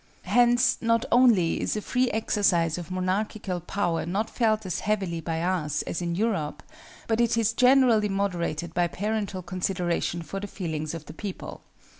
Hence 0.25 0.79
not 0.81 1.05
only 1.11 1.61
is 1.61 1.75
a 1.77 1.81
free 1.83 2.09
exercise 2.09 2.79
of 2.79 2.89
monarchical 2.89 3.59
power 3.59 4.03
not 4.03 4.31
felt 4.31 4.65
as 4.65 4.79
heavily 4.79 5.21
by 5.21 5.43
us 5.43 5.83
as 5.83 6.01
in 6.01 6.15
Europe, 6.15 6.63
but 7.07 7.21
it 7.21 7.37
is 7.37 7.53
generally 7.53 8.09
moderated 8.09 8.73
by 8.73 8.87
parental 8.87 9.43
consideration 9.43 10.23
for 10.23 10.39
the 10.39 10.47
feelings 10.47 10.95
of 10.95 11.05
the 11.05 11.13
people. 11.13 11.61